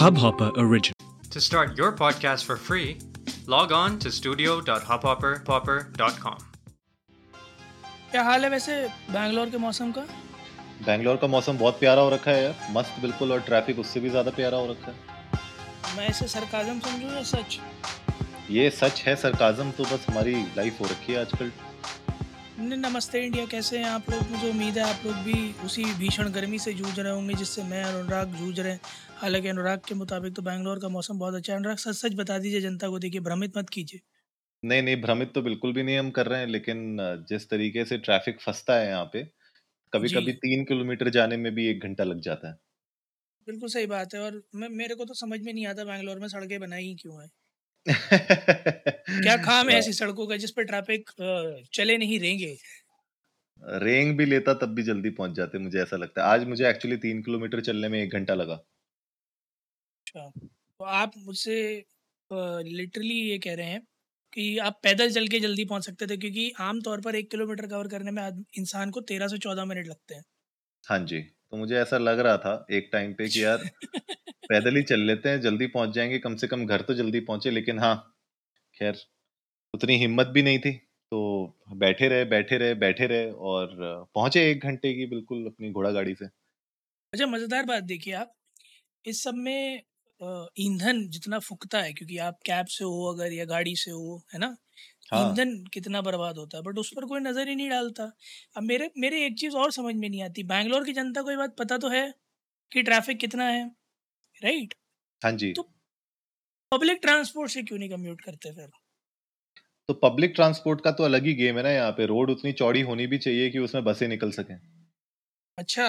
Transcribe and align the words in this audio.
Hubhopper 0.00 0.50
original. 0.56 0.96
To 1.32 1.40
start 1.42 1.76
your 1.76 1.92
podcast 1.92 2.46
for 2.46 2.56
free, 2.56 2.96
log 3.46 3.70
on 3.70 3.98
to 4.04 4.10
studio.hubhopper.com. 4.18 6.38
क्या 8.10 8.22
हाल 8.22 8.44
है 8.44 8.50
वैसे 8.50 8.76
बैंगलोर 9.10 9.50
के 9.50 9.58
मौसम 9.64 9.90
का? 9.92 10.00
बैंगलोर 10.86 11.16
का 11.16 11.26
मौसम 11.26 11.58
बहुत 11.58 11.78
प्यारा 11.80 12.02
हो 12.02 12.10
रखा 12.10 12.30
है 12.30 12.42
यार। 12.44 12.54
मस्त 12.76 13.00
बिल्कुल 13.02 13.32
और 13.32 13.40
ट्रैफ़िक 13.48 13.78
उससे 13.78 14.00
भी 14.00 14.10
ज़्यादा 14.10 14.30
प्यारा 14.38 14.58
हो 14.58 14.66
रखा 14.70 14.90
है। 14.90 14.96
मैं 15.96 16.08
इसे 16.08 16.26
सरकाजम 16.28 16.78
समझूं 16.86 17.10
या 17.16 17.22
सच? 17.32 17.58
ये 18.50 18.70
सच 18.78 19.02
है 19.06 19.14
सरकाजम 19.24 19.70
तो 19.70 19.84
बस 19.84 20.06
हमारी 20.08 20.34
लाइफ 20.56 20.80
हो 20.80 20.86
रखी 20.86 21.12
है 21.12 21.20
आजकल। 21.20 21.52
नमस्ते 22.60 23.20
इंडिया 23.26 23.44
कैसे 23.50 23.78
हैं 23.78 23.90
आप 23.90 24.10
लोग? 24.10 24.30
मुझे 24.30 24.50
उम्मीद 24.50 24.78
है 24.78 24.84
आप 24.88 25.06
लोग 25.06 25.14
भी 25.28 25.54
उसी 25.64 25.84
भीषण 26.00 26.28
गर्मी 26.32 26.58
से 26.58 26.72
जूझ 26.80 26.98
रहे 26.98 27.12
होंगे 27.12 27.34
जिससे 27.34 27.62
मैं 27.68 27.84
और 27.84 27.94
अनुराग 27.94 28.34
जूझ 28.40 28.60
रहे 28.60 28.72
हैं। 28.72 28.80
हालाँकि 29.20 29.48
अनुराग 29.48 29.80
के 29.84 29.94
मुताबिक 29.96 30.34
तो 30.36 30.42
बैंगलोर 30.42 30.78
का 30.80 30.88
मौसम 30.90 31.18
बहुत 31.18 31.34
अच्छा 31.34 31.52
है। 31.52 31.58
अनुराग 31.58 31.76
सच 31.78 31.96
सच 31.96 32.14
बता 32.16 32.38
दीजिए 32.40 32.60
जनता 32.62 32.88
को 32.88 32.98
देखिए 33.00 33.20
भ्रमित 33.22 33.56
मत 33.56 33.68
कीजिए। 33.70 34.00
नहीं 34.62 34.82
नहीं 34.82 34.96
भ्रमित 34.96 35.32
तो 35.34 35.40
बिल्कुल 35.42 35.72
भी 35.72 35.82
नहीं 35.82 35.96
हम 35.98 36.10
कर 36.12 36.26
रहे 36.26 36.38
हैं 36.40 36.46
लेकिन 36.48 36.96
जिस 37.28 37.48
तरीके 37.50 37.84
से 37.84 37.98
ट्रैफ़िक 38.00 38.40
फंसता 38.40 38.76
है 38.76 38.88
यहाँ 38.88 39.04
पे 39.12 39.22
कभी 39.92 40.08
जी। 40.08 40.10
कभी 40.10 40.32
तीन 40.38 40.64
किलोमीटर 40.66 41.10
जाने 41.12 41.36
में 41.38 41.54
भी 41.54 41.68
एक 41.68 41.82
घंटा 41.84 42.04
लग 42.04 42.20
जाता 42.22 42.48
है। 42.48 42.58
बिल्कुल 43.46 43.68
सही 43.70 43.86
बात 43.86 44.14
है 44.14 44.20
और 44.20 44.40
मैं 44.56 44.68
मेरे 44.74 44.94
को 44.94 45.04
तो 45.04 45.14
समझ 45.16 45.40
में 45.40 45.52
नहीं 45.52 45.66
आता 45.66 45.84
बैंगलोर 45.86 46.18
में 46.20 46.28
सड़कें 46.30 46.58
बनाई 46.60 46.84
ही 46.84 46.94
क्यों 46.96 47.22
है। 47.22 47.28
क्या 49.18 49.36
काम 49.38 49.68
है 49.68 49.76
ऐसी 49.76 49.92
सड़कों 49.94 50.26
का 50.26 50.36
जिस 50.38 50.50
पर 50.52 50.64
ट्रैफ़िक 50.64 51.10
चले 51.72 51.96
नहीं 51.98 52.18
रहेंगे 52.20 52.56
रेंग 53.80 54.16
भी 54.16 54.24
लेता 54.26 54.54
तब 54.56 54.74
भी 54.74 54.82
जल्दी 54.82 55.10
पहुँच 55.12 55.30
जाते 55.34 55.58
मुझे 55.58 55.80
ऐसा 55.82 55.96
लगता 55.96 56.22
है। 56.22 56.28
आज 56.30 56.44
मुझे 56.46 56.68
एक्चुअली 56.68 56.96
तीन 56.98 57.22
किलोमीटर 57.22 57.60
चलने 57.62 57.88
में 57.88 57.98
एक 58.00 58.12
घंटा 58.12 58.34
लगा। 58.34 58.60
अच्छा। 60.14 60.28
तो 60.80 60.84
आप 60.94 61.12
मुझसे 61.18 61.56
लिटरली 62.30 63.14
ये 63.20 63.38
कह 63.38 63.54
रहे 63.54 63.66
हैं 63.66 63.80
कि 64.32 64.44
आप 64.60 64.80
पैदल 64.82 65.10
चल 65.12 65.28
के 65.28 65.40
जल्दी 65.40 65.64
पहुँच 65.66 65.86
सकते 65.86 66.06
थे 66.06 66.16
क्योंकि 66.16 66.50
आमतौर 66.62 67.00
पर 67.00 67.14
एक 67.16 67.30
किलोमीटर 67.30 67.66
कवर 67.68 67.88
करने 67.88 68.10
में 68.12 68.22
आद- 68.22 68.44
इंसान 68.58 68.90
को 68.90 69.00
तेरह 69.08 69.28
से 69.28 69.38
चौदह 69.40 69.64
मिनट 69.66 69.86
लगते 69.86 70.14
हैं। 70.14 70.22
हाँ 70.84 70.98
जी 71.00 71.20
तो 71.20 71.56
मुझे 71.56 71.76
ऐसा 71.76 71.98
लग 71.98 72.18
रहा 72.20 72.36
था 72.38 72.52
एक 72.72 72.88
टाइम 72.92 73.12
पे 73.14 73.28
कि 73.28 73.42
यार 73.44 73.58
पैदल 74.50 74.76
ही 74.76 74.82
चल 74.84 75.00
लेते 75.02 75.28
हैं 75.28 75.40
जल्दी 75.40 75.66
पहुँच 75.68 75.90
जाएँगे 75.92 76.18
कम 76.20 76.36
से 76.36 76.48
कम 76.48 76.66
घर 76.66 76.82
तो 76.82 76.94
जल्दी 76.94 77.20
पहुँचे 77.22 77.50
लेकिन 77.52 77.78
हाँ 77.80 77.94
खैर 78.74 78.98
उतनी 79.74 79.96
हिम्मत 79.98 80.28
भी 80.30 80.42
नहीं 80.42 80.60
थी। 80.60 80.72
तो 81.12 81.20
बैठे 81.76 82.08
रहे 82.08 82.24
बैठे 82.26 82.58
रहे 82.58 82.74
बैठे 82.76 83.06
रहे 83.08 83.30
और 83.50 83.76
पहुँचे 84.14 84.50
एक 84.50 84.64
घंटे 84.64 84.94
की 84.94 85.06
बिल्कुल 85.08 85.46
अपनी 85.46 85.72
घोड़ा 85.72 85.92
गाड़ी 85.92 86.14
से। 86.14 86.26
अच्छा 87.12 87.26
मज़ेदार 87.26 87.64
बात 87.66 87.82
देखिए 87.84 88.14
आप। 88.14 88.32
इस 89.04 89.22
सब 89.24 89.34
में 89.38 89.82
ईंधन 90.58 91.02
जितना 91.10 91.38
फूकता 91.40 91.80
है 91.82 91.92
क्योंकि 91.92 92.18
आप 92.20 92.38
कैब 92.46 92.66
से 92.70 92.84
हो 92.84 93.04
अगर 93.06 93.32
या 93.32 93.44
गाड़ी 93.46 93.74
से 93.76 93.90
हो 93.90 94.16
है 94.32 94.38
ना? 94.40 94.56
हाँ। 95.06 95.40
ईंधन 95.40 95.56
कितना 95.74 96.00
बर्बाद 96.02 96.38
होता 96.38 96.58
है 96.58 96.62
बट 96.64 96.78
उस 96.78 96.90
पर 96.96 97.06
कोई 97.06 97.20
नज़र 97.22 97.48
ही 97.48 97.54
नहीं 97.56 97.70
डालता। 97.70 98.04
अब 98.56 98.62
मेरे 98.64 98.90
मेरे 98.98 99.24
एक 99.26 99.38
चीज़ 99.38 99.56
और 99.58 99.72
समझ 99.72 99.94
में 99.96 100.08
नहीं 100.08 100.22
आती 100.24 100.44
बैंगलोर 100.46 100.84
की 100.86 100.92
जनता 100.94 101.22
को 101.22 101.30
ये 101.30 101.36
बात 101.38 101.56
पता 101.58 101.78
तो 101.78 101.88
है 101.90 102.08
कि 102.72 102.82
ट्रैफ़िक 102.84 103.20
कितना 103.20 103.48
है 103.48 103.66
राइट? 104.42 104.74
हाँ 105.22 105.32
जी। 105.34 105.52
तो 105.54 105.62
पब्लिक 106.72 106.98
ट्रांसपोर्ट 107.02 107.50
से 107.50 107.62
क्यों 107.62 107.78
नहीं 107.78 107.90
कम्यूट 107.90 108.20
करते 108.22 108.52
फिर? 108.52 108.70
तो 109.88 109.94
पब्लिक 109.96 110.32
ट्रांसपोर्ट 110.36 110.80
का 110.80 110.90
तो 110.92 111.04
अलग 111.04 111.24
ही 111.24 111.34
गेम 111.34 111.56
है 111.56 111.62
ना 111.62 111.70
यहाँ 111.70 111.90
पे 111.98 112.06
रोड 112.06 112.30
उतनी 112.30 112.52
चौड़ी 112.54 112.80
होनी 112.82 113.06
भी 113.08 113.18
चाहिए 113.18 113.50
कि 113.50 113.58
उसमें 113.60 113.84
बसें 113.84 114.06
निकल 114.08 114.30
सकें। 114.32 114.58
अच्छा। 115.58 115.86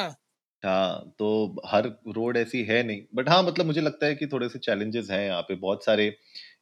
हाँ 0.64 1.14
तो 1.20 1.28
हर 1.68 1.88
रोड 2.10 2.38
ऐसी 2.38 2.62
है 2.66 2.82
नहीं। 2.84 3.02
बट 3.16 3.30
हाँ 3.30 3.42
मतलब 3.44 3.66
मुझे 3.66 3.82
लगता 3.82 4.06
है 4.06 4.16
कि 4.16 4.28
थोड़े 4.28 4.50
से 4.50 4.60
चैलेंजेस 4.60 5.10
हैं 5.12 5.24
यहाँ 5.26 5.42
पे। 5.44 5.56
बहुत 5.58 5.86
सारे 5.86 6.06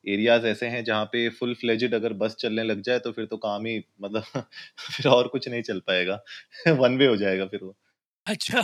एरियाज़ 0.07 0.45
ऐसे 0.47 0.67
हैं 0.67 0.83
जहाँ 0.83 1.05
पे 1.07 1.27
फुल 1.31 1.53
फ्लेजेड 1.55 1.93
अगर 1.95 2.13
बस 2.15 2.35
चलने 2.39 2.63
लग 2.63 2.81
जाए 2.83 2.99
तो 2.99 3.11
फिर 3.11 3.25
तो 3.25 3.37
काम 3.39 3.65
ही 3.65 3.77
मतलब 4.01 4.23
फिर 4.91 5.07
और 5.09 5.27
कुछ 5.27 5.47
नहीं 5.49 5.61
चल 5.63 5.79
पाएगा। 5.87 6.21
वन 6.79 6.97
वे 6.97 7.07
हो 7.07 7.15
जाएगा 7.17 7.45
फिर 7.47 7.59
वो। 7.63 7.75
अच्छा। 8.27 8.61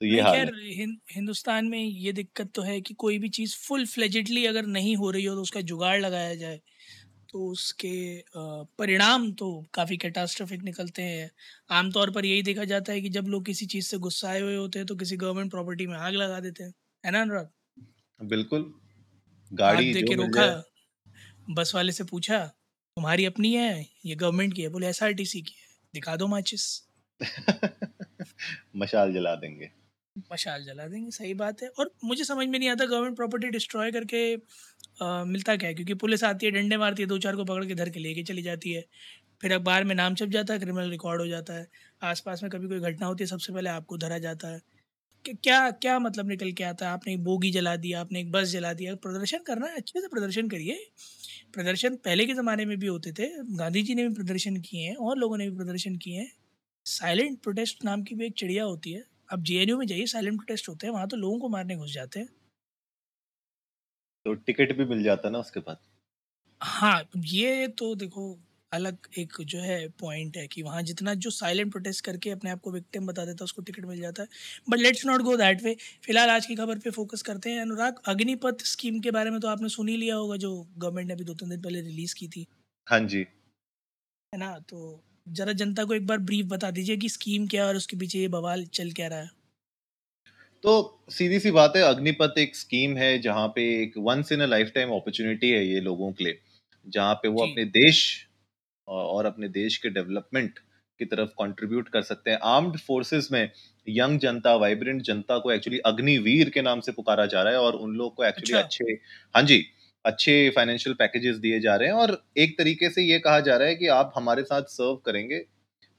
तो 0.00 0.06
ये 0.06 0.10
नहीं 0.10 0.22
हाल 0.22 0.42
खैर 0.42 0.50
हिं, 0.56 0.86
हिंदुस्तान 1.10 1.66
में 1.66 1.78
ये 1.78 2.12
दिक्कत 2.12 2.50
तो 2.54 2.62
है 2.62 2.80
कि 2.80 2.94
कोई 2.96 3.18
भी 3.18 3.28
चीज़ 3.30 3.54
फुल 3.58 3.84
फ्लेजेडली 3.86 4.44
अगर 4.46 4.66
नहीं 4.68 4.94
हो 4.96 5.10
रही 5.10 5.24
हो 5.24 5.34
तो 5.34 5.42
उसका 5.42 5.60
जुगाड़ 5.64 5.98
लगाया 6.00 6.34
जाए। 6.36 6.60
तो 7.30 7.46
उसके 7.48 7.90
अ, 8.18 8.22
परिणाम 8.78 9.30
तो 9.34 9.48
काफ़ी 9.74 9.96
कैटास्ट्रोफिक 9.96 10.62
निकलते 10.62 11.02
हैं। 11.02 11.30
आमतौर 11.72 12.10
पर 12.10 12.24
यही 12.24 12.42
देखा 12.42 12.64
जाता 12.66 12.92
है 12.92 13.00
कि 13.00 13.08
जब 13.10 13.26
लोग 13.28 13.44
किसी 13.46 13.66
चीज़ 13.66 13.86
से 13.88 13.98
गुस्साए 14.00 14.40
हुए 14.40 14.56
होते 14.56 14.78
हैं 14.78 14.86
तो 14.86 14.96
किसी 14.96 15.16
गवर्नमेंट 15.16 15.50
प्रॉपर्टी 15.50 15.86
में 15.86 15.96
आग 15.98 16.14
लगा 16.14 16.40
देते 16.40 16.64
हैं। 16.64 16.72
है 17.04 17.10
ना 17.12 17.20
अनुराग? 17.22 17.50
बिल्कुल। 18.20 18.72
आग 19.70 19.84
गाड़ी 19.84 19.88
दे 19.88 20.02
जो 20.02 20.04
के 20.04 20.14
मिल 20.14 20.16
रोका 20.16 20.46
जाए 20.46 20.54
बस 21.50 21.72
वाले 21.74 21.92
से 21.92 22.04
पूछा 22.04 22.38
तुम्हारी 22.46 23.24
अपनी 23.24 23.54
है? 23.54 23.86
ये 24.06 24.14
गवर्नमेंट 24.16 24.54
की 24.54 24.62
है? 24.62 24.68
बोले 24.68 24.88
एसआरटीसी 24.88 25.42
की 25.42 25.54
है। 25.60 25.66
दिखा 25.94 26.16
दो 26.16 26.26
माचिस 26.28 26.66
मशाल 28.76 29.12
जला 29.12 29.34
देंगे। 29.36 29.70
मशाल 30.32 30.64
जला 30.64 30.86
देंगे 30.86 31.10
सही 31.10 31.32
बात 31.34 31.62
है। 31.62 31.68
और 31.70 31.90
मुझे 32.04 32.24
समझ 32.24 32.46
में 32.48 32.58
नहीं 32.58 32.68
आता 32.68 32.84
गवर्नमेंट 32.86 33.16
प्रॉपर्टी 33.16 33.48
डिस्ट्रॉय 33.50 33.90
करके 33.92 34.24
अ, 35.00 35.24
मिलता 35.26 35.56
क्या 35.56 35.68
है? 35.68 35.74
क्योंकि 35.74 35.94
पुलिस 35.96 36.24
आती 36.24 36.46
है 36.46 36.52
डंडे 36.52 36.76
मारती 36.76 37.02
है 37.02 37.08
दो 37.08 37.18
चार 37.18 37.36
को 37.36 37.44
पकड़ 37.44 37.64
के 37.66 37.74
धर 37.74 37.88
के 37.90 38.00
लेके 38.00 38.22
चली 38.24 38.42
जाती 38.42 38.72
है। 38.72 38.84
फिर 39.42 39.52
अखबार 39.52 39.84
में 39.84 39.94
नाम 39.94 40.14
छप 40.14 40.28
जाता 40.30 40.54
है 40.54 40.60
क्रिमिनल 40.60 40.90
रिकॉर्ड 40.90 41.20
हो 41.20 41.26
जाता 41.26 41.54
है। 41.54 41.66
आसपास 42.02 42.42
में 42.42 42.50
कभी 42.52 42.68
कोई 42.68 42.80
घटना 42.82 43.06
होती 43.06 43.24
है 43.24 43.28
सबसे 43.28 43.52
पहले 43.52 43.70
आपको 43.70 43.96
धरा 43.98 44.18
जाता 44.20 44.48
है। 44.48 44.60
क्या 45.24 45.70
क्या 45.72 45.98
मतलब 46.00 46.28
निकल 46.28 46.52
के 46.52 46.64
आता 46.64 46.86
है? 46.86 46.92
आपने 46.92 47.12
एक 47.14 47.24
बोगी 47.24 47.50
जला 47.52 47.76
दिया 47.78 48.00
आपने 48.00 48.20
एक 48.20 48.30
बस 48.32 48.48
जला 48.48 48.72
दिया 48.74 48.94
प्रदर्शन 48.98 49.38
करना 49.46 49.66
है 49.66 49.76
अच्छे 49.76 50.00
से 50.00 50.08
प्रदर्शन 50.08 50.48
करिए। 50.48 50.78
प्रदर्शन 51.54 51.96
पहले 52.04 52.26
के 52.26 52.34
ज़माने 52.34 52.64
में 52.66 52.78
भी 52.78 52.86
होते 52.86 53.12
थे 53.12 53.28
गांधी 53.56 53.82
जी 53.82 53.94
ने 53.94 54.08
भी 54.08 54.14
प्रदर्शन 54.14 54.56
किए 54.60 54.88
हैं 54.88 54.96
और 54.98 55.18
लोगों 55.18 55.38
ने 55.38 55.50
भी 55.50 55.56
प्रदर्शन 55.56 55.96
किए 55.98 56.18
हैं। 56.20 56.32
साइलेंट 56.86 57.40
प्रोटेस्ट 57.42 57.84
नाम 57.84 58.02
की 58.04 58.14
भी 58.14 58.26
एक 58.26 58.34
चिड़िया 58.38 58.64
होती 58.64 58.92
है 58.92 59.04
अब 59.30 59.42
जेएनयू 59.42 59.78
में 59.78 59.86
जाइए 59.86 60.06
साइलेंट 60.06 60.36
प्रोटेस्ट 60.36 60.68
होते 60.68 60.86
हैं 60.86 60.94
वहाँ 60.94 61.08
तो 61.08 61.16
लोगों 61.16 61.38
को 61.38 61.48
मारने 61.48 61.76
घुस 61.76 61.92
जाते 61.92 62.20
हैं। 62.20 62.28
तो 64.26 64.34
टिकट 64.34 64.76
भी 64.76 64.84
मिल 64.84 65.02
जाता 65.02 65.30
ना 65.30 65.38
उसके 65.38 65.60
बाद? 65.60 65.78
हाँ 66.60 67.02
ये 67.16 67.66
तो 67.68 67.94
देखो 67.94 68.38
अलग 68.72 68.96
एक 69.18 69.32
जो 69.42 69.58
है 69.58 69.88
पॉइंट 69.88 70.36
है 70.36 70.46
कि 70.46 70.62
वहाँ 70.62 70.82
जितना 70.82 71.14
जो 71.14 71.30
साइलेंट 71.30 71.70
प्रोटेस्ट 71.72 72.04
करके 72.04 72.30
अपने 72.30 72.50
आप 72.50 72.60
को 72.60 72.70
विक्टिम 72.70 73.06
बता 73.06 73.24
देता 73.24 73.42
है 73.42 73.44
उसको 73.44 73.62
टिकट 73.62 73.84
मिल 73.84 74.00
जाता 74.00 74.22
है। 74.22 74.28
But 74.70 74.78
let's 74.78 75.06
not 75.06 75.22
go 75.22 75.36
that 75.36 75.62
way 75.62 75.76
फ़िलहाल 76.04 76.30
आज 76.30 76.46
की 76.46 76.54
खबर 76.56 76.78
पे 76.78 76.90
फोकस 76.90 77.22
करते 77.22 77.50
हैं 77.50 77.60
अनुराग। 77.60 78.00
अग्निपथ 78.06 78.64
स्कीम 78.64 79.00
के 79.00 79.10
बारे 79.10 79.30
में 79.30 79.40
तो 79.40 79.48
आपने 79.48 79.68
सुन 79.68 79.88
ही 79.88 79.96
लिया 79.96 80.16
होगा 80.16 80.36
जो 80.36 80.54
गवर्नमेंट 80.78 81.08
ने 81.08 81.14
अभी 81.14 81.24
दो 81.24 81.34
तीन 81.34 81.50
दिन 81.50 81.62
पहले 81.62 81.80
रिलीज़ 81.80 82.14
की 82.14 82.28
थी। 82.28 82.46
हाँ 82.86 83.00
जी। 83.00 83.26
है 84.32 84.38
ना? 84.38 84.58
तो 84.58 85.02
ज़रा 85.26 85.52
जनता 85.52 85.84
को 85.84 85.94
एक 85.94 86.06
बार 86.06 86.18
ब्रीफ 86.18 86.46
बता 86.46 86.70
दीजिए 86.70 86.96
कि 86.96 87.08
स्कीम 87.08 87.46
क्या 87.46 87.62
है 87.62 87.68
और 87.68 87.76
उसके 87.76 87.96
पीछे 87.96 88.18
ये 88.18 88.28
बवाल 88.28 88.64
चल 88.74 88.90
क्या 88.92 89.06
रहा 89.08 89.18
है? 89.18 89.30
तो 90.64 91.00
सीधी 91.10 91.38
सी 91.40 91.50
बात 91.50 91.72
है 91.76 91.82
अग्निपथ 91.82 92.38
एक 92.38 92.56
स्कीम 92.56 92.96
है 92.96 93.18
जहाँ 93.18 93.46
पे 93.48 93.62
एक 93.82 93.92
once 93.98 94.32
in 94.32 94.40
a 94.40 94.46
lifetime 94.74 94.88
opportunity 94.90 95.50
है 95.50 95.66
ये 95.66 95.80
लोगों 95.80 96.10
के 96.12 96.24
लिए 96.24 96.38
जहाँ 96.86 97.14
पे 97.14 97.28
वो 97.28 97.42
अपने 97.42 97.64
देश 97.64 98.00
और 98.88 99.26
अपने 99.26 99.48
देश 99.48 99.76
के 99.76 99.90
डेवलपमेंट 99.90 100.58
की 101.00 101.04
तरफ़ 101.04 101.28
कंट्रीब्यूट 101.30 101.88
कर 101.88 102.02
सकते 102.02 102.30
हैं। 102.30 102.38
आर्म्ड 102.44 102.76
फोर्सेस 102.78 103.28
में 103.32 103.50
यंग 103.86 104.18
जनता 104.20 104.54
वाइब्रेंट 104.56 105.02
जनता 105.02 105.38
को 105.38 105.52
एक्चुअली 105.52 105.78
अग्निवीर 105.86 106.50
के 106.50 106.62
नाम 106.62 106.80
से 106.80 106.92
पुकारा 106.92 107.26
जा 107.26 107.42
रहा 107.42 107.52
है 107.52 107.60
और 107.60 107.76
उन 107.76 107.94
लोग 107.96 108.14
को 108.14 108.24
एक्चुअली 108.24 108.54
अच्छा। 108.54 108.58
अच्छे 108.58 108.84
हाँ 109.34 109.42
जी। 109.42 109.58
अच्छे 110.06 110.50
फाइनेंशियल 110.50 110.94
पैकेजेस 110.94 111.36
दिए 111.36 111.60
जा 111.60 111.76
रहे 111.76 111.88
हैं 111.88 111.94
और 111.94 112.22
एक 112.36 112.58
तरीके 112.58 112.90
से 112.90 113.02
ये 113.02 113.18
कहा 113.18 113.40
जा 113.40 113.56
रहा 113.56 113.68
है 113.68 113.74
कि 113.74 113.86
आप 113.86 114.12
हमारे 114.16 114.42
साथ 114.42 114.62
सर्व 114.62 114.96
करेंगे 114.96 115.44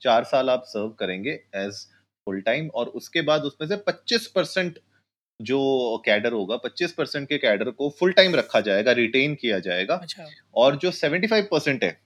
चार 0.02 0.24
साल 0.24 0.50
आप 0.50 0.64
सर्व 0.66 0.90
करेंगे 0.90 1.32
एज 1.56 1.86
फुल 2.28 2.42
टाइम 2.42 2.68
और 2.68 2.88
उसके 2.88 3.22
बाद 3.22 3.42
उसमें 3.42 3.68
से 3.68 3.78
25 3.90 4.26
परसेंट 4.26 4.80
जो 5.40 5.60
कैडर 6.06 6.34
होगा 6.34 6.60
25 6.66 6.92
परसेंट 6.92 7.28
के 7.30 7.38
कैडर 7.38 7.70
को 7.72 7.90
फुल 7.90 8.12
टाइम 8.12 8.36
रखा 8.36 8.60
जाएगा 8.62 8.92
रिटेन 8.92 9.36
किया 9.36 9.60
जाएगा 9.60 9.96
अच्छा। 9.96 10.28
और 10.56 10.76
जो 10.76 10.92
75 10.92 11.44
परसेंट 11.52 11.84
है 11.84 12.02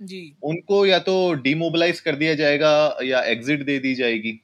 जी। 0.00 0.36
उनको 0.42 0.86
या 0.86 0.98
तो 0.98 1.32
डिमोबिलाइज 1.32 2.00
कर 2.00 2.16
दिया 2.16 2.34
जाएगा 2.34 2.98
या 3.02 3.20
एग्जिट 3.22 3.64
दे 3.64 3.78
दी 3.78 3.94
जाएगी। 3.94 4.40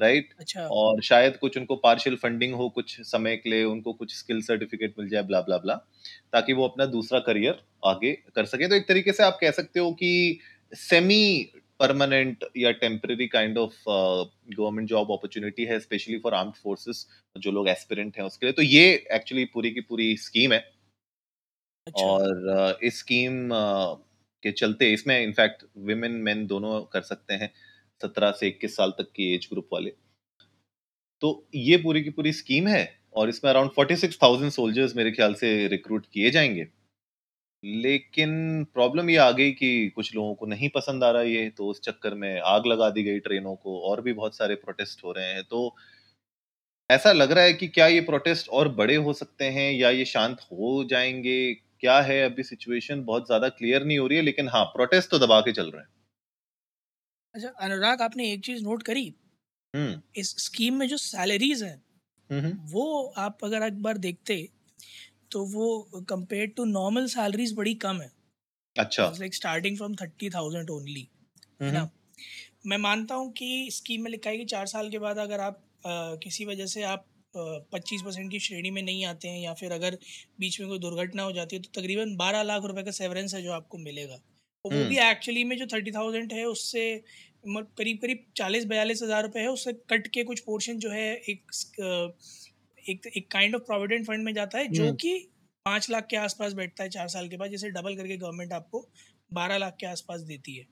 राइट? 0.00 0.28
अच्छा। 0.38 0.66
और 0.70 1.02
शायद 1.02 1.36
कुछ 1.36 1.56
उनको 1.58 1.76
पार्शियल 1.78 2.16
फंडिंग 2.16 2.54
हो 2.54 2.68
कुछ 2.70 3.00
समय 3.02 3.36
के 3.36 3.50
लिए 3.50 3.64
उनको 3.64 3.92
कुछ 3.94 4.14
स्किल 4.16 4.40
सर्टिफिकेट 4.42 4.94
मिल 4.98 5.08
जाए 5.08 5.22
ब्ला 5.22 5.40
ब्ला 5.40 5.58
ब्ला 5.58 5.74
ताकि 6.32 6.52
वो 6.52 6.68
अपना 6.68 6.86
दूसरा 6.88 7.18
करियर 7.20 7.62
आगे 7.86 8.12
कर 8.36 8.44
सके। 8.46 8.68
तो 8.68 8.74
एक 8.74 8.88
तरीके 8.88 9.12
से 9.12 9.22
आप 9.22 9.38
कह 9.40 9.50
सकते 9.52 9.80
हो 9.80 9.92
कि 9.94 10.12
सेमी 10.72 11.22
परमानेंट 11.80 12.44
या 12.56 12.70
temporary 12.78 13.26
kind 13.28 13.58
of 13.58 13.74
government 13.88 14.88
job 14.88 15.12
opportunity 15.12 15.64
है 15.64 15.78
स्पेशली 15.80 16.18
फॉर 16.18 16.34
आर्म्ड 16.34 16.54
फोर्सेस 16.54 17.06
जो 17.36 17.50
लोग 17.50 17.68
एस्पिरेंट 17.68 18.18
हैं 18.18 18.24
उसके 18.24 18.46
लिए। 18.46 18.52
तो 18.52 18.62
ये 18.62 18.84
एक्चुअली 19.12 19.44
पूरी 19.54 19.70
की 19.70 19.80
पूरी 19.82 20.16
स्कीम 20.16 20.52
है। 20.52 20.64
अच्छा। 21.86 22.06
और 22.06 22.48
अ, 22.48 22.78
इस 22.82 22.98
स्कीम 22.98 23.48
uh, 23.48 23.96
के 24.42 24.50
चलते 24.52 24.92
इसमें 24.92 25.20
इनफैक्ट 25.20 25.64
विमेन 25.86 26.12
मेन 26.26 26.46
दोनों 26.46 26.80
कर 26.92 27.00
सकते 27.02 27.34
हैं। 27.34 27.50
सत्रह 28.02 28.30
से 28.30 28.48
इक्कीस 28.48 28.76
साल 28.76 28.90
तक 28.90 29.12
की 29.16 29.34
एज 29.34 29.48
ग्रुप 29.52 29.68
वाले 29.72 29.92
तो 31.22 31.28
ये 31.54 31.76
पूरी 31.76 32.02
की 32.02 32.10
पूरी 32.10 32.32
स्कीम 32.32 32.68
है 32.68 32.82
और 33.14 33.28
इसमें 33.28 33.50
अराउंड 33.50 33.70
46,000 33.70 34.50
सोल्जर्स 34.50 34.96
मेरे 34.96 35.10
ख्याल 35.10 35.34
से 35.34 35.66
रिक्रूट 35.68 36.06
किए 36.12 36.30
जाएँगे 36.30 36.66
लेकिन 37.62 38.64
प्रॉब्लम 38.74 39.10
ये 39.10 39.16
आ 39.16 39.30
गई 39.30 39.52
कि 39.52 39.88
कुछ 39.96 40.14
लोगों 40.14 40.34
को 40.34 40.46
नहीं 40.46 40.68
पसंद 40.68 41.04
आ 41.04 41.10
रहा 41.10 41.22
ये, 41.22 41.48
तो 41.50 41.66
उस 41.66 41.80
चक्कर 41.80 42.14
में 42.14 42.40
आग 42.46 42.66
लगा 42.66 42.90
दी 42.90 43.02
गई 43.02 43.18
ट्रेनों 43.20 43.54
को 43.56 43.80
और 43.82 44.00
भी 44.00 44.12
बहुत 44.12 44.36
सारे 44.36 44.54
प्रोटेस्ट 44.56 45.04
हो 45.04 45.12
रहे 45.12 45.32
हैं। 45.34 45.42
तो 45.44 45.74
ऐसा 46.90 47.12
लग 47.12 47.32
रहा 47.32 47.44
है 47.44 47.52
कि 47.52 47.66
क्या 47.68 47.86
ये 47.86 48.00
प्रोटेस्ट 48.00 48.48
और 48.50 48.68
बड़े 48.74 48.96
हो 48.96 49.12
सकते 49.12 49.44
हैं 49.50 49.70
या 49.72 49.90
ये 49.90 50.04
शांत 50.04 50.40
हो 50.42 50.84
जाएँगे 50.84 51.54
क्या 51.80 52.00
है 52.02 52.22
अभी 52.24 52.42
सिचुएशन 52.42 53.04
बहुत 53.04 53.26
ज़्यादा 53.26 53.48
क्लियर 53.50 53.84
नहीं 53.84 53.98
हो 53.98 54.06
रही 54.06 54.18
है, 54.18 54.24
लेकिन 54.24 54.48
हाँ, 54.48 54.64
प्रोटेस्ट 54.66 55.10
तो 55.10 55.18
दबा 55.18 55.40
के 55.40 55.52
चल 55.52 55.70
रहे 55.70 55.82
हैं। 55.82 55.88
अच्छा 57.34 57.48
अनुराग 57.60 58.02
आपने 58.02 58.30
एक 58.32 58.44
चीज़ 58.44 58.62
नोट 58.64 58.82
करी 58.82 59.04
हुँ। 59.74 60.00
इस 60.14 60.34
स्कीम 60.38 60.74
में 60.74 60.86
जो 60.88 60.96
सैलरीज 60.98 61.62
हैं 61.62 61.80
हुँ, 62.30 62.40
हुँ। 62.40 62.52
वो 62.68 62.84
आप 63.18 63.44
अगर 63.44 63.62
एक 63.62 63.82
बार 63.82 63.98
देखते 64.00 64.36
तो 65.32 65.44
वो 65.48 65.68
कंपेयर 66.08 66.46
टू 66.56 66.64
नॉर्मल 66.66 67.06
सैलरीज 67.08 67.54
बड़ी 67.54 67.74
कम 67.80 68.00
है 68.00 68.10
अच्छा। 68.76 69.04
Like 69.20 69.34
starting 69.34 69.76
from 69.76 69.94
thirty 69.94 70.30
thousand 70.30 70.70
only 70.70 71.08
हुँ, 71.60 71.70
ना 71.70 71.88
मैं 72.66 72.78
मानता 72.78 73.14
हूँ 73.14 73.32
कि 73.32 73.68
स्कीम 73.72 74.02
में 74.02 74.10
लिखा 74.10 74.30
है 74.30 74.38
कि 74.38 74.44
चार 74.46 74.66
साल 74.66 74.90
के 74.90 74.98
बाद 74.98 75.18
अगर 75.18 75.40
आप 75.40 75.62
अ, 75.86 75.90
किसी 76.24 76.44
वजह 76.46 76.66
से 76.68 76.82
आप 76.84 77.06
पच्चीस 77.72 78.02
परसेंट 78.02 78.30
की 78.30 78.40
श्रेणी 78.40 78.70
में 78.70 78.82
नहीं 78.82 79.04
आते 79.06 79.28
हैं 79.28 79.40
या 79.40 79.54
फिर 79.54 79.72
अगर 79.72 79.98
बीच 80.40 80.60
में 80.60 80.68
कोई 80.68 80.78
दुर्घटना 80.78 81.22
हो 81.22 81.32
जाती 81.32 81.56
है 81.56 81.62
तो 81.62 81.80
तकरीबन 81.80 82.16
बारह 82.16 82.42
लाख 82.44 82.64
रुपए 82.64 82.82
का 82.82 82.90
सेवरेंस 82.94 83.34
है 83.34 83.42
जो 83.42 83.52
आपको 83.52 83.78
मिलेगा 83.80 84.20
और 84.64 84.72
वो 84.72 84.84
भी 84.84 84.98
एक्चुअली 85.00 85.44
में 85.44 85.56
जो 85.56 85.66
थर्टी 85.66 85.90
थाउज़ेंड 85.90 86.32
है 86.32 86.44
उससे 86.46 86.84
करीब 87.46 87.98
करीब 87.98 88.24
चालीस 88.36 88.64
बयालीस 88.64 89.02
हज़ार 89.02 89.22
रुपये 89.22 89.42
है 89.42 89.48
उससे 89.50 89.72
कट 89.90 90.06
के 90.06 90.24
कुछ 90.24 90.40
पोर्शन 90.40 90.78
जो 90.78 90.90
है 90.90 91.06
एक 91.30 91.52
एक 92.84 93.06
एक 93.16 93.30
काइंड 93.32 93.54
ऑफ़ 93.54 93.62
प्रोविडेंट 93.62 94.06
फंड 94.06 94.24
में 94.24 94.32
जाता 94.34 94.58
है 94.58 94.68
जो 94.72 94.92
कि 94.94 95.14
पाँच 95.66 95.88
लाख 95.90 96.06
के 96.10 96.16
आसपास 96.16 96.52
बैठता 96.52 96.82
है 96.84 96.90
चार 96.90 97.08
साल 97.08 97.28
के 97.28 97.36
बाद 97.36 97.50
जैसे 97.50 97.70
डबल 97.70 97.96
करके 97.96 98.16
गवर्नमेंट 98.16 98.52
आपको 98.52 98.88
बारह 99.30 99.58
लाख 99.58 99.76
के 99.80 99.86
आसपास 99.86 100.20
देती 100.22 100.56
है। 100.56 100.64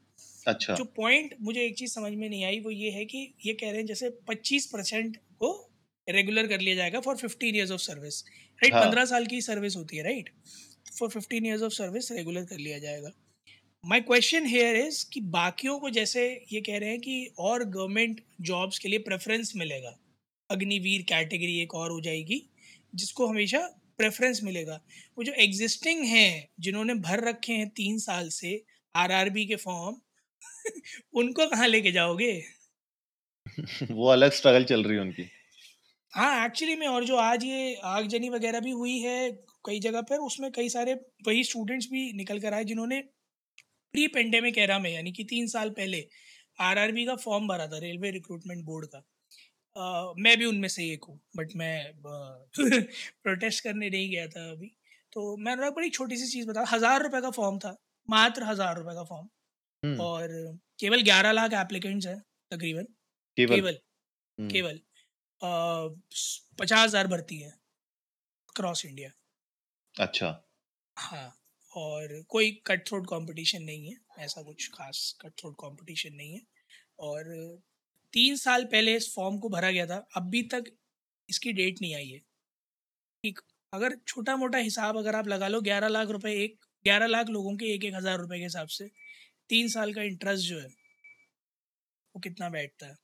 अच्छा। 0.47 0.75
जो 0.75 0.85
पॉइंट 0.97 1.35
मुझे 1.41 1.65
एक 1.65 1.77
चीज़ 1.79 1.93
समझ 1.93 2.13
में 2.13 2.29
नहीं 2.29 2.45
आई 2.45 2.61
वो 2.61 2.71
ये 2.71 2.91
है 2.91 3.05
कि 3.05 3.19
ये 3.47 3.53
कह 3.55 3.71
रहे 3.71 3.79
हैं 3.79 3.87
जैसे 3.87 4.11
पच्चीस 4.29 4.67
परसेंट 4.67 5.17
को 5.41 5.53
रेगुलर 6.07 6.47
कर 6.47 6.61
लिया 6.61 6.75
जाएगा 6.77 7.01
for 7.01 7.17
fifteen 7.17 7.57
years 7.57 7.71
of 7.71 7.81
service 7.81 8.23
right. 8.61 8.75
पंद्रह 8.75 9.05
साल 9.05 9.27
की 9.27 9.41
सर्विस 9.43 9.77
होती 9.77 9.97
है 9.97 10.03
right 10.05 10.31
for 10.99 11.11
fifteen 11.11 11.47
years 11.47 11.63
of 11.63 11.73
service 11.73 12.11
regular 12.13 12.45
कर 12.45 12.59
लिया 12.59 12.79
जाएगा। 12.79 13.11
माई 13.85 14.01
क्वेश्चन 14.01 14.47
हेयर 14.47 14.77
इज़ 14.77 15.05
कि 15.13 15.21
बाकियों 15.31 15.79
को 15.79 15.91
जैसे 15.91 16.23
ये 16.53 16.61
कह 16.61 16.79
रहे 16.79 16.89
हैं 16.91 17.01
कि 17.01 17.15
और 17.39 17.65
गवर्नमेंट 17.65 18.21
जॉब्स 18.41 18.79
के 18.79 18.89
लिए 18.89 18.99
प्रेफरेंस 18.99 19.53
मिलेगा। 19.57 19.95
अग्निवीर 20.51 21.03
कैटेगरी 21.03 21.59
एक 21.61 21.75
और 21.75 21.91
हो 21.91 22.01
जाएगी 22.01 22.41
जिसको 22.95 23.27
हमेशा 23.27 23.59
प्रेफरेंस 23.99 24.41
मिलेगा। 24.43 24.81
वो 25.19 25.25
जो 25.25 25.33
एग्जिस्टिंग 25.39 26.05
हैं 26.05 26.49
जिन्होंने 26.61 26.95
भर 27.09 27.25
रखे 27.29 27.53
हैं 27.53 27.69
तीन 27.71 27.99
साल 27.99 28.29
से 28.31 28.63
आरआरबी 28.95 29.47
के 29.47 29.57
फॉर्म 29.57 30.01
उनको 31.15 31.47
कहाँ 31.47 31.69
लेके 31.69 31.93
जाओगे? 31.93 32.33
वो 33.93 34.09
अलग 34.09 34.33
स्ट्रगल 34.33 34.65
चल 34.65 34.85
रही 34.85 34.97
है 34.97 35.03
उनकी। 35.03 35.29
हाँ 36.13 36.45
एक्चुअली 36.47 36.75
में 36.77 36.87
और 36.87 37.05
जो 37.05 37.17
आज 37.17 37.45
ये 37.45 37.75
आगजनी 37.87 38.29
वगैरह 38.29 38.61
भी 38.61 38.71
हुई 38.71 38.99
है 38.99 39.31
कई 39.67 39.81
जगह 39.81 40.03
पर 40.03 40.19
उसमें 40.19 40.51
कई 40.53 40.69
सारे 40.69 40.95
वही 41.27 41.45
स्टूडेंट्स 41.45 41.87
भी 41.91 42.13
निकल 42.13 42.41
कर 42.41 42.55
आए 42.55 42.65
जिन्होंने 42.65 43.03
प्री 43.95 44.07
पेंडेमिक 44.09 44.59
एरा 44.59 44.79
में 44.79 44.91
यानी 44.91 45.13
कि 45.13 45.25
तीन 45.27 45.47
साल 45.49 45.71
पहले 45.73 46.05
आरआरबी 46.61 47.05
का 47.07 47.15
फॉर्म 47.19 47.49
भरा 47.49 47.67
था 47.67 47.79
रेलवे 47.79 48.11
रिक्रूटमेंट 48.13 48.65
बोर्ड 48.65 48.87
का 48.87 48.99
अ, 49.77 50.15
मैं 50.19 50.37
भी 50.39 50.45
उनमें 50.47 50.69
से 50.71 50.85
एक 50.93 51.05
हूँ 51.05 51.21
बट 51.37 51.53
मैं 51.57 51.75
प्रोटेस्ट 52.55 53.65
करने 53.65 53.91
नहीं 53.91 54.11
गया 54.11 54.27
था 54.29 54.51
अभी 54.51 54.71
तो 55.13 55.37
मैं 55.39 55.53
अनुराग 55.53 55.75
बड़ी 55.75 55.91
छोटी 55.91 56.17
सी 56.17 56.27
चीज़ 56.29 56.49
बता 56.49 56.65
हज़ार 56.71 57.03
रुपये 57.03 57.21
का 57.21 57.31
फॉर्म 57.33 57.59
था 57.59 57.77
मात्र 58.09 58.45
हज़ार 58.45 58.77
रुपये 58.79 58.95
का 58.95 59.05
फॉर्म 59.07 59.29
हुँ। 59.83 59.97
और 60.03 60.29
केवल 60.81 61.03
ग्यारह 61.05 61.33
लाख 61.33 61.53
एप्लीकेंट्स 61.57 62.07
हैं 62.07 62.19
तकरीबन 62.51 62.85
केवल। 63.39 63.57
केवल 63.57 63.79
हुँ। 64.39 64.49
केवल 64.51 64.81
पचास 66.59 66.85
हज़ार 66.85 67.07
भर्ती 67.07 67.39
है 67.41 67.53
क्रॉस 68.57 68.85
इंडिया 68.87 69.11
अच्छा। 69.95 70.31
हाँ 70.97 71.38
और 71.79 72.23
कोई 72.29 72.51
कट 72.67 72.87
थ्रोट 72.89 73.07
कंपटीशन 73.07 73.63
नहीं 73.63 73.89
है, 73.89 73.97
ऐसा 74.19 74.43
कुछ 74.43 74.69
खास 74.75 75.17
कट 75.21 75.33
थ्रोट 75.41 75.55
कंपटीशन 75.61 76.15
नहीं 76.15 76.33
है। 76.35 76.41
और 77.01 77.25
तीन 78.15 78.37
साल 78.37 78.65
पहले 78.65 78.95
इस 78.97 79.13
फॉर्म 79.15 79.39
को 79.39 79.49
भरा 79.49 79.71
गया 79.71 79.87
था, 79.87 79.97
अभी 80.17 80.43
तक 80.55 80.71
इसकी 81.29 81.53
डेट 81.53 81.83
नहीं 81.83 81.95
आई 81.95 82.09
है। 82.09 82.19
ठीक, 83.25 83.41
अगर 83.73 83.97
छोटा 84.07 84.37
मोटा 84.37 84.59
हिसाब 84.61 84.97
अगर 84.97 85.17
आप 85.17 85.29
लगा 85.29 85.49
लो, 85.49 85.61
ग्यारह 85.61 85.89
लाख 85.89 86.09
रुपए 86.09 86.33
एक, 86.35 86.59
ग्यारह 86.85 87.07
लाख 87.07 87.29
लोगों 87.29 87.57
के 87.57 87.73
एक 87.75 87.85
एक 87.85 87.95
हज़ार 87.95 88.19
रुपये 88.19 88.39
के 88.39 88.45
हिसाब 88.45 88.69
से, 88.69 88.89
तीन 89.51 89.69
साल 89.69 89.93
का 89.95 90.03
इंटरेस्ट 90.03 90.47
जो 90.47 90.59
है, 90.61 90.67
वो 92.15 92.21
कितना 92.21 92.49
बैठता 92.51 92.87
है? 92.87 92.97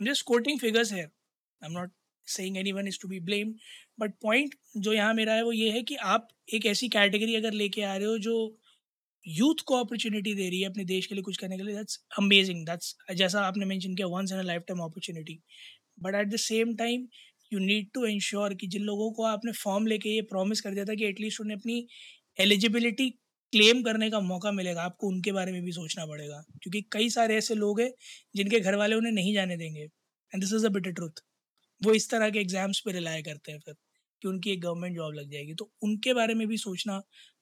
जस्ट 0.00 0.24
कोटिंग 0.26 0.58
फिगर्स 0.60 0.92
है 0.92 1.02
I 1.02 1.66
am 1.66 1.72
not 1.72 1.92
saying 2.26 2.56
anyone 2.56 2.88
is 2.88 2.98
to 3.02 3.08
be 3.08 3.20
blame 3.20 3.54
but 4.00 4.12
point 4.22 4.54
जो 4.76 4.92
यहाँ 4.92 5.14
मेरा 5.14 5.34
है 5.34 5.42
वो 5.44 5.52
ये 5.52 5.70
है 5.70 5.82
कि 5.82 5.94
आप 5.94 6.28
एक 6.54 6.66
ऐसी 6.66 6.88
कैटेगरी 6.88 7.34
अगर 7.34 7.52
लेके 7.52 7.82
आ 7.82 7.96
रहे 7.96 8.06
हो 8.06 8.18
जो 8.18 8.36
यूथ 9.26 9.62
को 9.66 9.74
अपॉर्चुनिटी 9.74 10.34
दे 10.34 10.48
रही 10.48 10.60
है 10.60 10.68
अपने 10.68 10.84
देश 10.84 11.06
के 11.06 11.14
लिए 11.14 11.22
कुछ 11.22 11.36
करने 11.36 11.56
के 11.56 11.62
लिए 11.62 11.74
दैट्स 11.74 12.04
अमेजिंग 12.18 12.66
दैट्स 12.66 12.96
जैसा 13.14 13.40
आपने 13.40 13.66
मेंशन 13.66 13.94
किया 13.94 14.06
once 14.06 14.32
in 14.32 14.38
a 14.38 14.42
lifetime 14.68 14.80
opportunity 14.80 15.38
but 16.02 16.14
at 16.14 16.28
the 16.28 16.36
same 16.36 16.74
time 16.76 17.06
you 17.52 17.58
need 17.58 17.90
to 17.94 18.06
ensure 18.06 18.54
कि 18.54 18.66
जिन 18.66 18.82
लोगों 18.82 19.10
को 19.12 19.22
आपने 19.24 19.52
फॉर्म 19.52 19.86
लेके 19.86 20.08
ये 20.08 20.22
प्रॉमिस 20.22 20.60
कर 20.60 20.74
दिया 20.74 20.84
था 20.84 20.94
कि 20.94 21.04
एटलीस्ट 21.04 21.40
उन्हें 21.40 21.56
अपनी 21.56 21.86
एलिजिबिलिटी 22.38 23.10
क्लेम 23.52 23.82
करने 23.82 24.10
का 24.10 24.20
मौका 24.20 24.50
मिलेगा। 24.52 24.82
आपको 24.82 25.08
उनके 25.08 25.32
बारे 25.32 25.52
में 25.52 25.62
भी 25.64 25.72
सोचना 25.72 26.06
पड़ेगा। 26.06 26.42
क्योंकि 26.62 26.80
कई 26.92 27.08
सारे 27.10 27.36
ऐसे 27.36 27.54
लोग 27.54 27.80
हैं 27.80 27.90
जिनके 28.36 28.60
घर 28.60 28.74
वाले 28.74 28.96
उन्हें 28.96 29.12
नहीं 29.12 29.34
जाने 29.34 29.56
देंगे। 29.56 29.82
And 29.82 30.42
this 30.42 30.52
is 30.52 30.66
a 30.66 30.68
bitter 30.68 30.92
truth 30.92 31.22
वो 31.84 31.94
इस 31.94 32.10
तरह 32.10 32.30
के 32.30 32.38
एग्ज़ाम्स 32.40 32.80
पे 32.80 32.92
रिलाय 32.92 33.22
करते 33.22 33.52
हैं 33.52 33.58
फिर 33.60 33.74
कि 34.22 34.28
उनकी 34.28 34.50
एक 34.52 34.60
गवर्नमेंट 34.62 34.96
जॉब 34.96 35.14
लग 35.14 35.30
जाएगी। 35.30 35.54
तो 35.54 35.70
उनके 35.82 36.14
बारे 36.14 36.34
में 36.34 36.46
भी 36.48 36.56
सोचना 36.58 37.00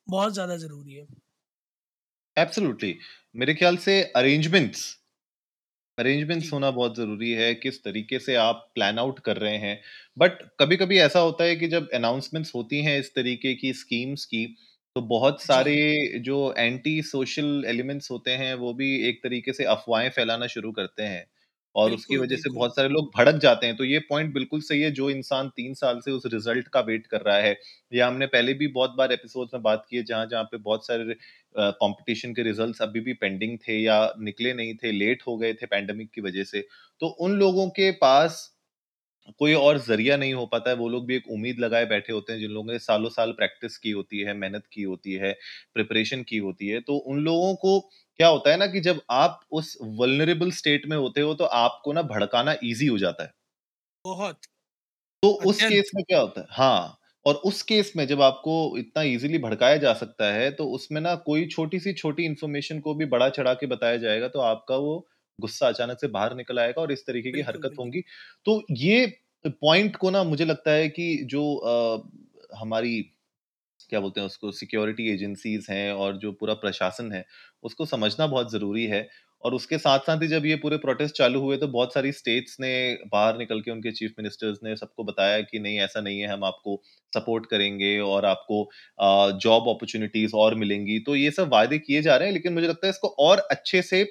बहुत 0.09 0.33
ज़्यादा 0.35 0.57
ज़रूरी 0.59 0.95
है। 0.95 1.07
एब्सोल्युटली। 2.37 2.91
मेरे 3.37 3.55
ख्याल 3.55 3.77
से 3.81 4.01
अरेंजमेंट्स 4.17 4.87
अरेंजमेंट्स 5.99 6.53
होना 6.53 6.71
बहुत 6.71 6.97
ज़रूरी 6.97 7.31
है, 7.33 7.55
किस 7.57 7.83
तरीके 7.85 8.19
से 8.19 8.35
आप 8.37 8.71
प्लान 8.75 8.99
आउट 8.99 9.19
कर 9.21 9.37
रहे 9.37 9.57
हैं। 9.59 9.81
बट 10.17 10.43
कभी-कभी 10.61 10.99
ऐसा 10.99 11.21
होता 11.21 11.45
है 11.45 11.57
कि 11.57 11.69
जब 11.69 11.89
अनाउंसमेंट्स 11.95 12.55
होती 12.55 12.83
हैं 12.83 12.99
इस 12.99 13.15
तरीके 13.15 13.55
की 13.57 13.73
स्कीम्स 13.75 14.25
की, 14.27 14.45
तो 14.97 15.01
बहुत 15.09 15.43
सारे 15.43 15.77
जो 16.23 16.39
एंटी 16.59 17.01
सोशल 17.05 17.65
एलिमेंट्स 17.67 18.11
होते 18.11 18.31
हैं, 18.37 18.55
वो 18.57 18.73
भी 18.75 18.91
एक 19.09 19.21
तरीके 19.23 19.53
से 19.53 19.65
अफ़वाहें 19.71 20.11
फैलाना 20.13 20.47
शुरू 20.49 20.73
करते 20.73 21.03
हैं। 21.05 21.25
और 21.75 21.93
उसकी 21.93 22.17
बिल्कुल 22.17 22.19
वजह 22.19 22.37
से 22.37 22.51
बिल्कुल 22.51 22.51
बहुत 22.51 22.75
सारे 22.77 22.89
लोग 22.89 23.11
भड़क 23.17 23.35
जाते 23.41 23.67
हैं। 23.67 23.77
तो 23.77 23.85
ये 23.85 23.99
पॉइंट 24.09 24.33
बिल्कुल 24.35 24.61
सही 24.63 24.81
है, 24.83 24.91
जो 24.93 25.09
इंसान 25.11 25.49
तीन 25.51 25.75
साल 25.75 26.01
से 26.01 26.11
उस 26.13 26.27
रिज़ल्ट 26.27 26.69
का 26.69 26.81
वेट 26.83 27.07
कर 27.09 27.21
रहा 27.23 27.37
है, 27.39 27.57
या 27.93 28.07
हमने 28.09 28.27
पहले 28.29 28.55
भी 28.55 28.67
बहुत 28.71 28.95
बार 28.99 29.13
एपिसोड 29.13 29.49
में 29.55 29.63
बात 29.63 29.87
की 29.91 29.97
है, 29.97 30.03
जहाँ 30.05 30.27
जहाँ 30.27 30.45
पे 30.47 30.57
बहुत 30.59 30.87
सारे 30.87 31.15
कंपटीशन 31.55 32.33
के 32.35 32.43
रिजल्ट्स 32.43 32.83
अभी 32.83 33.01
भी 33.01 33.13
पेंडिंग 33.17 33.59
थे 33.61 33.79
या 33.79 33.99
निकले 34.21 34.53
नहीं 34.55 34.75
थे, 34.77 34.93
लेट 34.93 35.23
हो 35.27 35.37
गए 35.39 35.53
थे 35.55 35.67
पैंडमिक 35.69 36.11
की 36.11 36.21
वजह 36.23 36.45
से। 36.45 36.67
तो 37.03 37.07
उन 37.21 37.33
लोगों 37.37 37.69
के 37.73 37.91
पास 37.99 38.49
कोई 39.39 39.55
और 39.55 39.79
ज़रिया 39.81 40.17
नहीं 40.17 40.33
हो 40.35 40.45
पाता 40.47 40.71
है, 40.71 40.77
वो 40.77 40.89
लोग 40.89 41.07
भी 41.07 41.17
एक 41.17 41.29
उम्मीद 41.31 41.59
लगाए 41.61 41.85
बैठे 41.87 42.13
होते 42.13 42.33
हैं, 42.33 42.41
जिन 42.41 42.51
लोगों 42.51 42.73
ने 42.73 42.79
सालों-साल 42.81 43.33
प्रैक्टिस 43.35 43.77
की 43.79 43.91
होती 43.91 44.21
है, 44.21 44.35
मेहनत 44.35 44.67
की 44.73 44.83
होती 44.85 45.13
है, 45.17 45.33
प्रिपरेशन 45.75 46.23
की 46.25 46.39
होती 46.39 46.69
है। 46.69 46.81
तो 46.83 46.97
उन 47.07 47.21
लोगों 47.23 47.55
को 47.57 47.79
क्या 48.21 48.29
होता 48.29 48.51
है 48.51 48.57
ना 48.57 48.67
कि 48.69 48.81
जब 48.81 49.01
आप 49.13 49.41
उस 49.53 49.77
वल्नरेबल 49.99 50.51
स्टेट 50.53 50.87
में 50.87 50.97
होते 50.97 51.21
हो, 51.21 51.35
तो 51.35 51.45
आपको 51.45 51.93
ना 51.93 52.03
भड़काना 52.09 52.57
ईज़ी 52.65 52.87
हो 52.87 52.99
जाता 52.99 53.25
है। 53.25 53.33
बहुत 54.05 54.47
तो 55.23 55.29
उस 55.45 55.63
अत्यंत 55.63 55.65
केस 55.65 55.91
में 55.95 56.03
क्या 56.05 56.21
होता 56.21 56.41
है 56.41 56.47
हाँ, 56.51 56.99
और 57.27 57.35
उस 57.47 57.63
केस 57.63 57.93
में 57.97 58.07
जब 58.07 58.23
आपको 58.23 58.55
इतना 58.79 59.03
ईज़िली 59.05 59.39
भड़काया 59.39 59.77
जा 59.79 59.93
सकता 59.95 60.33
है, 60.33 60.51
तो 60.51 60.65
उसमें 60.71 61.01
ना 61.01 61.15
कोई 61.23 61.47
छोटी-सी 61.47 61.93
छोटी 61.95 62.25
इन्फॉर्मेशन 62.25 62.81
को 62.81 62.95
भी 62.95 63.05
बढ़ा-चढ़ा 63.07 63.55
के 63.55 63.67
बताया 63.67 63.97
जाएगा, 63.99 64.29
तो 64.29 64.41
आपका 64.43 64.77
वो 64.79 65.07
गुस्सा 65.39 65.69
अचानक 65.69 65.99
से 66.01 66.09
बाहर 66.11 66.35
निकल 66.37 66.59
आएगा 66.59 66.81
और 66.83 66.93
इस 66.93 67.07
तरीके 67.07 67.33
की 67.33 67.41
हरकत 67.43 67.73
होंगी। 67.79 68.03
तो 68.47 68.63
ये 68.73 69.07
पॉइंट 69.45 69.97
को 69.97 70.11
ना 70.11 70.23
मुझे 70.25 70.45
लगता 70.45 70.71
है 70.73 70.89
कि 70.91 71.15
जो 71.27 71.55
अ, 71.57 72.57
हमारी 72.57 73.01
क्या 73.91 74.01
बोलते 74.01 74.21
हैं 74.21 74.27
उसको 74.27 74.51
सिक्योरिटी 74.53 75.09
एजेंसीज़ 75.11 75.71
हैं 75.71 75.93
और 75.95 76.17
जो 76.19 76.33
पूरा 76.35 76.55
प्रशासन 76.57 77.13
है, 77.13 77.25
उसको 77.65 77.87
समझना 77.87 78.27
बहुत 78.29 78.53
ज़रूरी 78.53 78.87
है। 78.87 79.09
और 79.43 79.55
उसके 79.55 79.79
साथ-साथ 79.79 80.23
ही 80.23 80.27
जब 80.29 80.47
ये 80.47 80.57
पूरे 80.57 80.77
प्रोटेस्ट 80.79 81.17
चालू 81.17 81.41
हुए 81.41 81.57
तो 81.59 81.69
बहुत 81.69 81.95
सारी 81.95 82.13
स्टेट्स 82.13 82.57
ने 82.61 82.71
बाहर 83.13 83.39
निकल 83.39 83.61
के 83.61 83.71
उनके 83.71 83.93
चीफ 83.93 84.13
मिनिस्टर्स 84.19 84.59
ने 84.65 84.77
सबको 84.77 85.05
बताया 85.05 85.41
कि 85.43 85.59
नहीं 85.59 85.79
ऐसा 85.81 86.01
नहीं 86.01 86.21
है, 86.21 86.29
हम 86.29 86.45
आपको 86.45 86.81
सपोर्ट 87.13 87.47
करेंगे 87.47 87.99
और 88.01 88.25
आपको 88.27 88.63
जॉब 89.41 89.69
अपॉर्चुनिटीज़ 89.69 90.37
और 90.37 90.55
मिलेंगी। 90.57 90.99
तो 91.01 91.17
ये 91.17 91.31
सब 91.33 91.51
वायदे 91.53 91.79
किए 91.81 92.03
जा 92.03 92.17
रहे 92.17 92.29
हैं 92.29 92.35
लेकिन 92.35 92.53
मुझे 92.53 92.69
लगता 92.69 92.87
है 92.87 92.91
इसको 92.91 93.09
और 93.21 93.39
अच्छे 93.51 93.83
से 93.85 94.05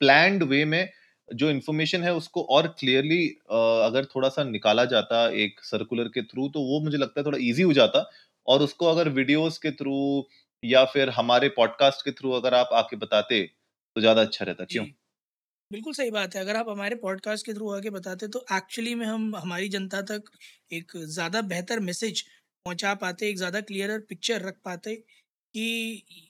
प्लान्ड 0.00 0.42
वे 0.44 0.64
में 0.66 0.88
जो 1.28 1.50
इन्फॉर्मेशन 1.50 2.02
है 2.04 2.14
उसको 2.14 2.42
और 2.50 2.66
क्लियरली 2.78 3.26
अगर 3.50 4.04
थोड़ा 4.14 4.28
सा 4.30 4.44
निकाला 4.46 4.84
जाता 4.86 5.26
एक 5.38 5.60
सर्कुलर 5.64 6.08
के 6.10 6.22
थ्रू 6.24 6.48
तो 6.50 6.60
वो 6.64 6.80
मुझे 6.82 6.98
लगता 6.98 7.20
है 7.20 7.24
थोड़ा 7.26 7.38
इजी 7.42 7.62
हो 7.62 7.72
जाता। 7.74 8.04
और 8.46 8.62
उसको 8.62 8.86
अगर 8.86 9.08
वीडियोस 9.10 9.58
के 9.58 9.70
थ्रू 9.72 9.96
या 10.62 10.84
फिर 10.86 11.10
हमारे 11.12 11.48
पॉडकास्ट 11.56 12.04
के 12.04 12.12
थ्रू 12.12 12.30
अगर 12.32 12.54
आप 12.54 12.70
आके 12.74 12.96
बताते 12.98 13.42
तो 13.96 14.00
ज़्यादा 14.00 14.22
अच्छा 14.22 14.44
रहता। 14.44 14.64
क्यों? 14.66 14.84
बिल्कुल 15.70 15.92
सही 15.94 16.10
बात 16.10 16.34
है। 16.34 16.40
अगर 16.40 16.56
आप 16.56 16.68
हमारे 16.68 16.96
पॉडकास्ट 16.98 17.46
के 17.46 17.52
थ्रू 17.54 17.70
आके 17.72 17.90
बताते 17.92 18.28
तो 18.28 18.44
एक्चुअली 18.52 18.94
में 18.96 19.06
हम 19.06 19.34
हमारी 19.36 19.68
जनता 19.70 20.00
तक 20.04 20.30
एक 20.72 20.92
ज़्यादा 21.08 21.42
बेहतर 21.44 21.80
मैसेज 21.82 22.22
पहुँचा 22.66 22.94
पाते 22.96 23.28
एक 23.28 23.36
ज़्यादा 23.36 23.60
क्लियर 23.62 23.98
पिक्चर 24.08 24.42
रख 24.42 24.56
पाते 24.64 24.94
कि 24.94 26.27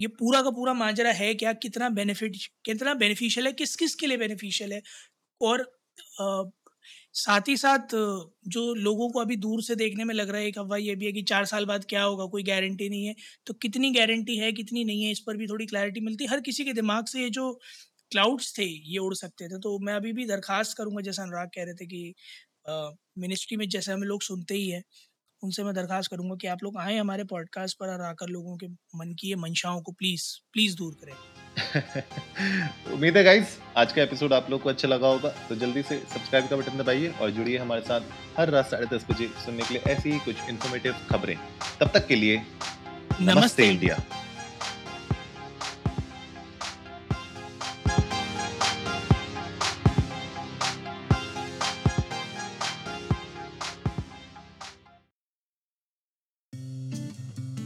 ये 0.00 0.08
पूरा 0.10 0.42
का 0.42 0.50
पूरा 0.50 0.72
माजरा 0.74 1.10
है 1.14 1.34
क्या 1.36 1.52
कितना 1.64 1.88
बेनिफिट 1.92 2.36
कितना 2.64 2.94
बेनिफिशियल 2.96 3.46
है 3.46 3.52
किस 3.54 3.76
किस 3.76 3.94
के 3.94 4.06
लिए 4.06 4.16
बेनिफिशियल 4.18 4.72
है? 4.72 4.82
और 5.40 5.62
आ, 6.20 6.42
साथ 7.14 7.48
ही 7.48 7.56
साथ 7.56 7.94
जो 8.48 8.62
लोगों 8.76 9.08
को 9.10 9.20
अभी 9.20 9.36
दूर 9.38 9.62
से 9.64 9.74
देखने 9.76 10.04
में 10.04 10.14
लग 10.14 10.30
रहा 10.30 10.40
है 10.40 10.46
एक 10.48 10.58
अफवाह 10.58 10.78
ये 10.80 10.94
भी 10.96 11.06
है 11.06 11.12
कि 11.12 11.22
चार 11.24 11.44
साल 11.46 11.64
बाद 11.66 11.84
क्या 11.88 12.02
होगा 12.04 12.26
कोई 12.28 12.42
गारंटी 12.44 12.88
नहीं 12.88 13.06
है। 13.06 13.14
तो 13.46 13.54
कितनी 13.56 13.90
गारंटी 13.92 14.36
है 14.38 14.52
कितनी 14.54 14.84
नहीं 14.84 15.04
है 15.04 15.10
इस 15.12 15.20
पर 15.26 15.36
भी 15.36 15.46
थोड़ी 15.48 15.66
क्लैरिटी 15.66 16.00
मिलती 16.02 16.26
हर 16.26 16.40
किसी 16.42 16.64
के 16.64 16.72
दिमाग 16.74 17.06
से 17.06 17.22
ये 17.22 17.30
जो 17.32 17.52
क्लाउड्स 18.12 18.58
थे 18.58 18.64
ये 18.64 18.98
उड़ 19.00 19.14
सकते 19.16 19.48
थे। 19.48 19.58
तो 19.60 19.78
मैं 19.80 19.94
अभी 19.94 20.12
भी 20.12 20.26
दरख्वास्त 20.26 20.76
करूँगा 20.78 21.02
जैसा 21.02 21.22
अनुराग 21.22 21.48
कह 21.56 21.64
रहे 21.64 21.74
थे 21.76 21.86
कि 21.86 22.14
मिनिस्ट्री 23.18 23.56
में 23.56 23.68
जैसे 23.68 23.92
हम 23.92 24.02
लोग 24.04 24.22
सुनते 24.22 24.54
ही 24.54 24.68
है। 24.70 24.82
उनसे 25.42 25.64
मैं 25.64 25.74
दरख्वास्त 25.74 26.10
करूँगा 26.10 26.34
कि 26.34 26.46
आप 26.46 26.62
लोग 26.62 26.78
आएँ 26.78 26.98
हमारे 26.98 27.24
पॉडकास्ट 27.24 27.78
पर 27.78 27.88
और 27.88 28.00
आकर 28.00 28.26
लोगों 28.26 28.56
के 28.56 28.66
मन 28.68 29.14
की 29.14 29.28
ये 29.28 29.36
मंशाओं 29.36 29.80
को 29.82 29.92
प्लीज़ 29.92 30.24
प्लीज़ 30.52 30.76
दूर 30.76 30.94
करें। 30.94 31.14
उम्मीद 32.92 33.16
है 33.16 33.24
गाइस 33.24 33.58
आज 33.76 33.92
का 33.92 34.02
एपिसोड 34.02 34.32
आप 34.32 34.50
लोग 34.50 34.62
को 34.62 34.68
अच्छा 34.68 34.88
लगा 34.88 35.08
होगा। 35.08 35.28
तो 35.28 35.56
जल्दी 35.56 35.82
से 35.82 35.98
सब्सक्राइब 35.98 36.48
का 36.48 36.56
बटन 36.56 36.78
दबाइए 36.78 37.08
और 37.08 37.30
जुड़िए 37.30 37.58
हमारे 37.58 37.80
साथ 37.80 38.00
हर 38.38 38.48
रात 38.48 38.70
साढ़े 38.70 38.86
दस 38.86 39.06
बजे 39.10 39.28
सुनने 39.44 39.62
के 39.62 39.74
लिए 39.74 39.82
ऐसी 39.92 40.10
ही 40.10 40.18
कुछ 40.18 40.36
इन्फॉर्मेटिव 40.48 40.94
खबरें। 41.10 41.36
तब 41.80 41.90
तक 41.94 42.06
के 42.06 42.16
लिए 42.16 42.36
नमस्ते, 42.36 43.24
नमस्ते। 43.24 43.68
इंडिया। 43.68 44.02